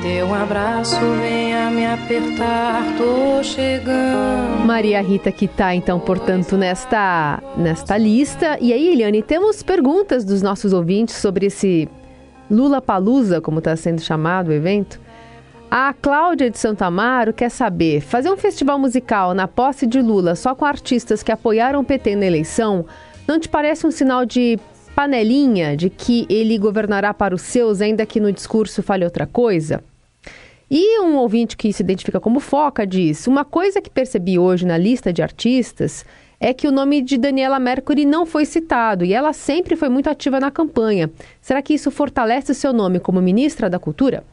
um 0.06 0.34
abraço, 0.34 0.96
venha 1.20 1.70
me 1.70 1.86
apertar, 1.86 2.82
tô 2.98 3.42
chegando. 3.42 4.66
Maria 4.66 5.00
Rita 5.00 5.32
que 5.32 5.46
está 5.46 5.74
então, 5.74 5.98
portanto, 5.98 6.58
nesta, 6.58 7.42
nesta 7.56 7.96
lista. 7.96 8.58
E 8.60 8.72
aí, 8.72 8.88
Eliane, 8.88 9.22
temos 9.22 9.62
perguntas 9.62 10.24
dos 10.24 10.42
nossos 10.42 10.74
ouvintes 10.74 11.14
sobre 11.14 11.46
esse 11.46 11.88
Lula 12.50 12.82
Palusa, 12.82 13.40
como 13.40 13.60
está 13.60 13.74
sendo 13.76 14.02
chamado 14.02 14.48
o 14.48 14.52
evento. 14.52 15.00
A 15.70 15.94
Cláudia 15.94 16.50
de 16.50 16.58
Santo 16.58 16.82
Amaro 16.82 17.32
quer 17.32 17.50
saber: 17.50 18.02
fazer 18.02 18.30
um 18.30 18.36
festival 18.36 18.78
musical 18.78 19.32
na 19.32 19.48
posse 19.48 19.86
de 19.86 20.02
Lula 20.02 20.34
só 20.34 20.54
com 20.54 20.66
artistas 20.66 21.22
que 21.22 21.32
apoiaram 21.32 21.80
o 21.80 21.84
PT 21.84 22.14
na 22.16 22.26
eleição 22.26 22.84
não 23.26 23.40
te 23.40 23.48
parece 23.48 23.86
um 23.86 23.90
sinal 23.90 24.26
de 24.26 24.58
panelinha 24.94 25.76
de 25.76 25.88
que 25.88 26.26
ele 26.28 26.58
governará 26.58 27.12
para 27.14 27.34
os 27.34 27.42
seus, 27.42 27.80
ainda 27.80 28.04
que 28.04 28.20
no 28.20 28.30
discurso 28.30 28.82
fale 28.82 29.04
outra 29.04 29.26
coisa? 29.26 29.82
E 30.76 30.98
um 31.02 31.14
ouvinte 31.18 31.56
que 31.56 31.72
se 31.72 31.84
identifica 31.84 32.18
como 32.18 32.40
Foca 32.40 32.84
diz: 32.84 33.28
Uma 33.28 33.44
coisa 33.44 33.80
que 33.80 33.88
percebi 33.88 34.40
hoje 34.40 34.66
na 34.66 34.76
lista 34.76 35.12
de 35.12 35.22
artistas 35.22 36.04
é 36.40 36.52
que 36.52 36.66
o 36.66 36.72
nome 36.72 37.00
de 37.00 37.16
Daniela 37.16 37.60
Mercury 37.60 38.04
não 38.04 38.26
foi 38.26 38.44
citado 38.44 39.04
e 39.04 39.14
ela 39.14 39.32
sempre 39.32 39.76
foi 39.76 39.88
muito 39.88 40.10
ativa 40.10 40.40
na 40.40 40.50
campanha. 40.50 41.08
Será 41.40 41.62
que 41.62 41.74
isso 41.74 41.92
fortalece 41.92 42.50
o 42.50 42.54
seu 42.56 42.72
nome 42.72 42.98
como 42.98 43.22
ministra 43.22 43.70
da 43.70 43.78
Cultura? 43.78 44.24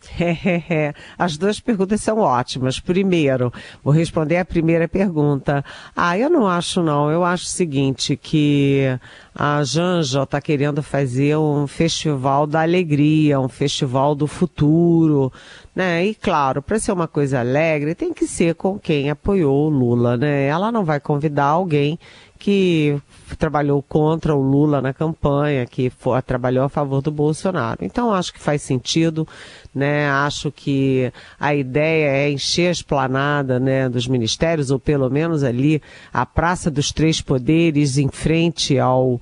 As 1.18 1.36
duas 1.36 1.60
perguntas 1.60 2.00
são 2.00 2.18
ótimas. 2.18 2.80
Primeiro, 2.80 3.52
vou 3.82 3.92
responder 3.92 4.36
a 4.36 4.44
primeira 4.44 4.88
pergunta. 4.88 5.64
Ah, 5.94 6.16
eu 6.16 6.30
não 6.30 6.46
acho 6.46 6.82
não. 6.82 7.10
Eu 7.10 7.24
acho 7.24 7.44
o 7.44 7.48
seguinte, 7.48 8.16
que 8.16 8.98
a 9.34 9.62
Janja 9.62 10.22
está 10.22 10.40
querendo 10.40 10.82
fazer 10.82 11.36
um 11.36 11.66
festival 11.66 12.46
da 12.46 12.62
alegria, 12.62 13.40
um 13.40 13.48
festival 13.48 14.14
do 14.14 14.26
futuro, 14.26 15.32
né? 15.74 16.04
E 16.06 16.14
claro, 16.14 16.62
para 16.62 16.78
ser 16.78 16.92
uma 16.92 17.06
coisa 17.06 17.40
alegre, 17.40 17.94
tem 17.94 18.12
que 18.12 18.26
ser 18.26 18.54
com 18.54 18.78
quem 18.78 19.10
apoiou 19.10 19.66
o 19.66 19.68
Lula, 19.68 20.16
né? 20.16 20.46
Ela 20.46 20.72
não 20.72 20.84
vai 20.84 20.98
convidar 20.98 21.44
alguém 21.44 21.98
que 22.38 22.96
trabalhou 23.36 23.82
contra 23.82 24.34
o 24.34 24.40
Lula 24.40 24.80
na 24.80 24.94
campanha, 24.94 25.66
que 25.66 25.90
for, 25.90 26.22
trabalhou 26.22 26.64
a 26.64 26.68
favor 26.68 27.02
do 27.02 27.10
Bolsonaro. 27.10 27.78
Então 27.82 28.12
acho 28.12 28.32
que 28.32 28.40
faz 28.40 28.62
sentido, 28.62 29.26
né? 29.78 30.10
Acho 30.10 30.50
que 30.50 31.12
a 31.38 31.54
ideia 31.54 32.08
é 32.08 32.30
encher 32.30 32.68
a 32.68 32.72
esplanada, 32.72 33.60
né, 33.60 33.88
dos 33.88 34.08
ministérios 34.08 34.70
ou 34.70 34.78
pelo 34.78 35.08
menos 35.08 35.44
ali 35.44 35.80
a 36.12 36.26
Praça 36.26 36.70
dos 36.70 36.90
Três 36.90 37.20
Poderes 37.20 37.96
em 37.96 38.08
frente 38.08 38.78
ao 38.78 39.20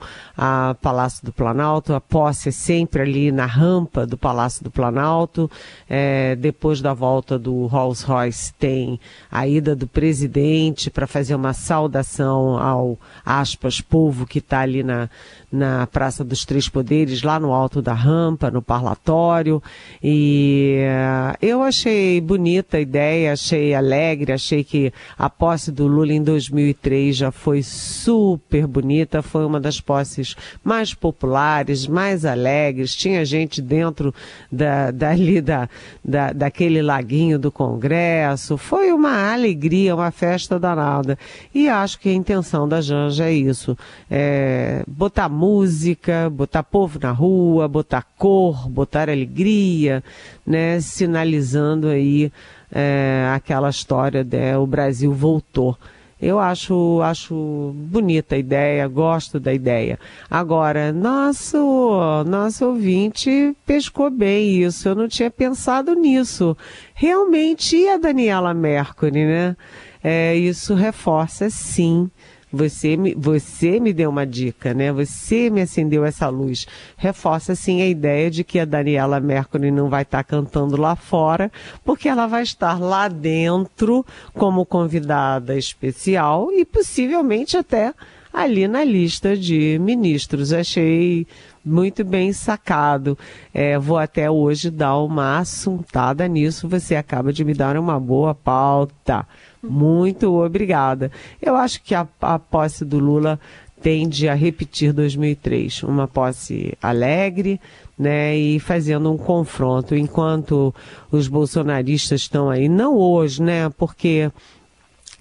Palácio 0.80 1.24
do 1.24 1.32
Planalto. 1.32 1.92
A 1.92 2.00
posse 2.00 2.48
é 2.48 2.52
sempre 2.52 3.02
ali 3.02 3.30
na 3.30 3.44
rampa 3.44 4.06
do 4.06 4.16
Palácio 4.16 4.64
do 4.64 4.70
Planalto. 4.70 5.50
É, 5.88 6.34
depois 6.36 6.80
da 6.80 6.94
volta 6.94 7.38
do 7.38 7.66
Rolls 7.66 8.04
Royce 8.04 8.54
tem 8.54 8.98
a 9.30 9.46
ida 9.46 9.76
do 9.76 9.86
presidente 9.86 10.90
para 10.90 11.06
fazer 11.06 11.34
uma 11.34 11.52
saudação 11.52 12.58
ao 12.58 12.98
aspas 13.24 13.80
povo 13.80 14.26
que 14.26 14.38
está 14.38 14.60
ali 14.60 14.82
na, 14.82 15.10
na 15.52 15.86
Praça 15.86 16.24
dos 16.24 16.44
Três 16.44 16.68
Poderes, 16.68 17.22
lá 17.22 17.38
no 17.38 17.52
alto 17.52 17.82
da 17.82 17.92
rampa, 17.92 18.50
no 18.50 18.62
parlatório. 18.62 19.62
E 20.02 20.45
uh, 20.80 21.36
eu 21.40 21.62
achei 21.62 22.20
bonita 22.20 22.76
a 22.76 22.80
ideia, 22.80 23.32
achei 23.32 23.74
alegre, 23.74 24.32
achei 24.32 24.62
que 24.62 24.92
a 25.16 25.30
posse 25.30 25.70
do 25.70 25.86
Lula 25.86 26.12
em 26.12 26.22
2003 26.22 27.16
já 27.16 27.30
foi 27.30 27.62
super 27.62 28.66
bonita, 28.66 29.22
foi 29.22 29.44
uma 29.44 29.60
das 29.60 29.80
posses 29.80 30.34
mais 30.62 30.94
populares, 30.94 31.86
mais 31.86 32.24
alegres. 32.24 32.94
Tinha 32.94 33.24
gente 33.24 33.62
dentro 33.62 34.14
da, 34.50 34.90
dali 34.90 35.40
da, 35.40 35.68
da, 36.04 36.32
daquele 36.32 36.82
laguinho 36.82 37.38
do 37.38 37.50
Congresso. 37.50 38.56
Foi 38.56 38.92
uma 38.92 39.32
alegria, 39.32 39.94
uma 39.94 40.10
festa 40.10 40.58
danada. 40.58 41.18
E 41.54 41.68
acho 41.68 41.98
que 41.98 42.08
a 42.08 42.14
intenção 42.14 42.68
da 42.68 42.80
Janja 42.80 43.24
é 43.24 43.32
isso: 43.32 43.76
é 44.10 44.82
botar 44.86 45.28
música, 45.28 46.30
botar 46.30 46.62
povo 46.62 46.98
na 47.00 47.10
rua, 47.10 47.68
botar 47.68 48.04
cor, 48.16 48.68
botar 48.68 49.08
alegria, 49.08 50.02
né? 50.46 50.80
Sinalizando 50.80 51.88
aí 51.88 52.32
é, 52.70 53.30
aquela 53.34 53.70
história 53.70 54.24
de 54.24 54.36
né, 54.36 54.58
o 54.58 54.66
Brasil 54.66 55.12
voltou. 55.12 55.76
Eu 56.20 56.38
acho, 56.38 57.00
acho 57.02 57.72
bonita 57.74 58.36
a 58.36 58.38
ideia, 58.38 58.88
gosto 58.88 59.38
da 59.38 59.52
ideia. 59.52 59.98
Agora, 60.30 60.90
nosso, 60.90 62.24
nosso 62.26 62.64
ouvinte 62.64 63.54
pescou 63.66 64.10
bem 64.10 64.62
isso, 64.62 64.88
eu 64.88 64.94
não 64.94 65.08
tinha 65.08 65.30
pensado 65.30 65.94
nisso. 65.94 66.56
Realmente, 66.94 67.76
e 67.76 67.88
a 67.90 67.98
Daniela 67.98 68.54
Mercury, 68.54 69.26
né? 69.26 69.56
É, 70.02 70.34
isso 70.34 70.74
reforça, 70.74 71.50
sim, 71.50 72.10
você 72.52 72.96
me, 72.96 73.14
você 73.14 73.80
me 73.80 73.92
deu 73.92 74.10
uma 74.10 74.26
dica, 74.26 74.72
né? 74.72 74.92
Você 74.92 75.50
me 75.50 75.60
acendeu 75.60 76.04
essa 76.04 76.28
luz. 76.28 76.66
Reforça, 76.96 77.54
sim, 77.54 77.82
a 77.82 77.86
ideia 77.86 78.30
de 78.30 78.44
que 78.44 78.58
a 78.58 78.64
Daniela 78.64 79.20
Mercury 79.20 79.70
não 79.70 79.88
vai 79.88 80.02
estar 80.02 80.22
cantando 80.24 80.80
lá 80.80 80.94
fora, 80.94 81.50
porque 81.84 82.08
ela 82.08 82.26
vai 82.26 82.42
estar 82.42 82.80
lá 82.80 83.08
dentro 83.08 84.04
como 84.32 84.64
convidada 84.64 85.56
especial 85.56 86.52
e 86.52 86.64
possivelmente 86.64 87.56
até 87.56 87.92
ali 88.32 88.68
na 88.68 88.84
lista 88.84 89.36
de 89.36 89.78
ministros. 89.80 90.52
Achei 90.52 91.26
muito 91.64 92.04
bem 92.04 92.32
sacado. 92.32 93.18
É, 93.52 93.78
vou 93.78 93.98
até 93.98 94.30
hoje 94.30 94.70
dar 94.70 94.98
uma 94.98 95.38
assuntada 95.38 96.28
nisso. 96.28 96.68
Você 96.68 96.94
acaba 96.94 97.32
de 97.32 97.44
me 97.44 97.54
dar 97.54 97.76
uma 97.76 97.98
boa 97.98 98.34
pauta. 98.34 99.26
Muito 99.62 100.32
obrigada. 100.42 101.10
Eu 101.40 101.56
acho 101.56 101.82
que 101.82 101.94
a, 101.94 102.06
a 102.20 102.38
posse 102.38 102.84
do 102.84 102.98
Lula 102.98 103.38
tende 103.80 104.28
a 104.28 104.34
repetir 104.34 104.92
2003, 104.92 105.82
uma 105.82 106.08
posse 106.08 106.76
alegre, 106.82 107.60
né, 107.98 108.36
e 108.36 108.58
fazendo 108.58 109.12
um 109.12 109.16
confronto, 109.16 109.94
enquanto 109.94 110.74
os 111.10 111.28
bolsonaristas 111.28 112.22
estão 112.22 112.50
aí, 112.50 112.68
não 112.68 112.96
hoje, 112.96 113.42
né, 113.42 113.68
porque 113.70 114.30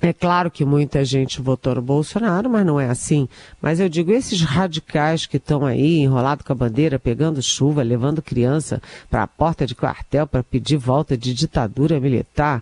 é 0.01 0.11
claro 0.11 0.51
que 0.51 0.65
muita 0.65 1.05
gente 1.05 1.41
votou 1.41 1.75
no 1.75 1.81
Bolsonaro, 1.81 2.49
mas 2.49 2.65
não 2.65 2.79
é 2.79 2.89
assim. 2.89 3.29
Mas 3.61 3.79
eu 3.79 3.87
digo, 3.87 4.11
esses 4.11 4.41
radicais 4.41 5.25
que 5.25 5.37
estão 5.37 5.65
aí, 5.65 5.99
enrolados 5.99 6.45
com 6.45 6.51
a 6.51 6.55
bandeira, 6.55 6.99
pegando 6.99 7.41
chuva, 7.41 7.81
levando 7.81 8.21
criança 8.21 8.81
para 9.09 9.23
a 9.23 9.27
porta 9.27 9.65
de 9.65 9.73
quartel 9.73 10.27
para 10.27 10.43
pedir 10.43 10.77
volta 10.77 11.17
de 11.17 11.33
ditadura 11.33 11.99
militar, 11.99 12.61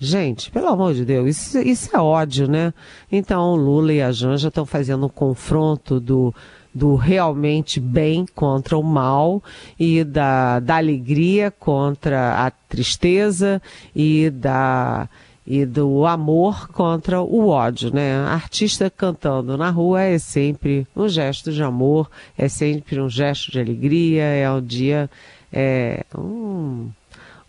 Gente, 0.00 0.50
pelo 0.52 0.68
amor 0.68 0.94
de 0.94 1.04
Deus, 1.04 1.28
isso, 1.28 1.58
isso 1.58 1.96
é 1.96 1.98
ódio, 1.98 2.48
né? 2.48 2.72
Então, 3.10 3.56
Lula 3.56 3.92
e 3.92 4.00
a 4.00 4.12
Janja 4.12 4.46
estão 4.46 4.64
fazendo 4.64 5.06
um 5.06 5.08
confronto 5.08 5.98
do, 5.98 6.32
do 6.72 6.94
realmente 6.94 7.80
bem 7.80 8.24
contra 8.32 8.78
o 8.78 8.82
mal 8.82 9.42
e 9.78 10.04
da, 10.04 10.60
da 10.60 10.76
alegria 10.76 11.50
contra 11.50 12.46
a 12.46 12.50
tristeza 12.50 13.60
e 13.94 14.30
da 14.30 15.08
e 15.50 15.64
do 15.64 16.04
amor 16.04 16.68
contra 16.68 17.22
o 17.22 17.48
ódio, 17.48 17.90
né? 17.92 18.18
Artista 18.26 18.90
cantando 18.90 19.56
na 19.56 19.70
rua 19.70 20.02
é 20.02 20.18
sempre 20.18 20.86
um 20.94 21.08
gesto 21.08 21.50
de 21.50 21.62
amor, 21.62 22.10
é 22.36 22.48
sempre 22.48 23.00
um 23.00 23.08
gesto 23.08 23.50
de 23.50 23.58
alegria, 23.58 24.24
é 24.24 24.50
um 24.52 24.60
dia 24.60 25.08
é 25.50 26.04
um 26.14 26.90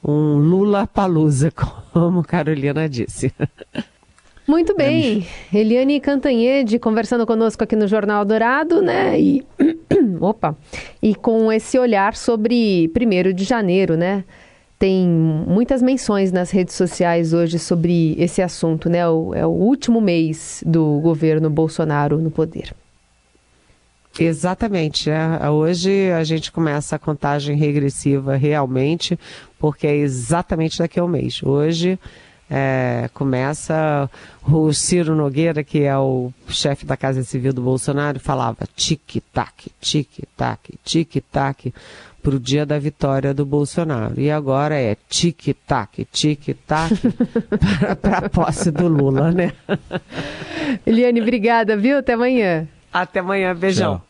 um 0.04 0.38
Lula 0.38 0.88
palusa, 0.88 1.52
como 1.94 2.24
Carolina 2.24 2.88
disse. 2.88 3.34
Muito 4.48 4.76
bem, 4.76 5.28
Eliane 5.54 6.00
Cantanhede 6.00 6.80
conversando 6.80 7.24
conosco 7.26 7.64
aqui 7.64 7.76
no 7.76 7.88
Jornal 7.88 8.26
Dourado, 8.26 8.82
né? 8.82 9.20
E 9.20 9.46
opa, 10.20 10.58
e 11.04 11.14
com 11.14 11.52
esse 11.52 11.78
olhar 11.78 12.16
sobre 12.16 12.92
1 12.96 13.34
de 13.34 13.44
janeiro, 13.44 13.96
né? 13.96 14.24
Tem 14.80 15.08
muitas 15.08 15.82
menções 15.82 16.32
nas 16.32 16.50
redes 16.50 16.74
sociais 16.74 17.34
hoje 17.34 17.60
sobre 17.60 18.16
esse 18.18 18.42
assunto, 18.42 18.90
né? 18.90 19.08
O, 19.08 19.36
é 19.36 19.46
o 19.46 19.50
último 19.50 20.02
mês 20.02 20.64
do 20.66 21.00
governo 21.02 21.50
Bolsonaro 21.50 22.18
no 22.18 22.32
poder. 22.32 22.74
Exatamente. 24.24 25.10
É. 25.10 25.50
Hoje 25.50 26.12
a 26.12 26.24
gente 26.24 26.52
começa 26.52 26.96
a 26.96 27.00
contagem 27.00 27.56
regressiva 27.56 28.36
realmente, 28.36 29.18
porque 29.58 29.88
é 29.88 29.96
exatamente 29.96 30.80
daqui 30.80 31.00
a 31.00 31.04
um 31.04 31.08
mês. 31.08 31.42
Hoje 31.42 31.98
é, 32.50 33.10
começa 33.14 34.10
o 34.44 34.74
Ciro 34.74 35.16
Nogueira, 35.16 35.64
que 35.64 35.84
é 35.84 35.98
o 35.98 36.34
chefe 36.48 36.86
da 36.86 36.98
Casa 36.98 37.24
Civil 37.24 37.54
do 37.54 37.62
Bolsonaro, 37.62 38.20
falava 38.20 38.68
tic-tac, 38.76 39.72
tic-tac, 39.80 40.74
tic-tac 40.84 41.74
para 42.22 42.36
o 42.36 42.40
dia 42.40 42.66
da 42.66 42.80
vitória 42.80 43.34
do 43.34 43.46
Bolsonaro. 43.46 44.20
E 44.20 44.32
agora 44.32 44.76
é 44.76 44.98
tic-tac, 45.08 46.06
tic-tac 46.12 46.94
para 48.02 48.18
a 48.18 48.30
posse 48.30 48.72
do 48.72 48.88
Lula, 48.88 49.32
né? 49.32 49.54
Eliane, 50.86 51.22
obrigada, 51.22 51.78
viu? 51.78 52.00
Até 52.00 52.14
amanhã. 52.14 52.68
Até 52.92 53.20
amanhã, 53.20 53.56
beijão. 53.56 53.98
Tchau. 53.98 54.09